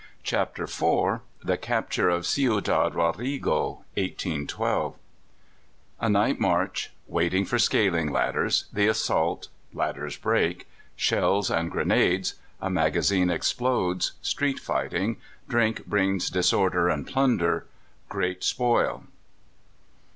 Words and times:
CHAPTER 0.23 0.63
IV 0.63 1.19
THE 1.43 1.57
CAPTURE 1.61 2.09
OF 2.09 2.25
CIUDAD 2.25 2.95
RODRIGO 2.95 3.83
(1812) 3.95 4.95
A 5.99 6.09
night 6.09 6.39
march 6.39 6.91
Waiting 7.05 7.45
for 7.45 7.59
scaling 7.59 8.11
ladders 8.11 8.65
The 8.73 8.87
assault 8.87 9.49
Ladders 9.71 10.17
break 10.17 10.67
Shells 10.95 11.51
and 11.51 11.69
grenades 11.69 12.33
A 12.59 12.69
magazine 12.71 13.29
explodes 13.29 14.13
Street 14.23 14.59
fighting 14.59 15.17
Drink 15.47 15.85
brings 15.85 16.31
disorder 16.31 16.89
and 16.89 17.05
plunder 17.05 17.67
Great 18.09 18.43
spoil. 18.43 19.03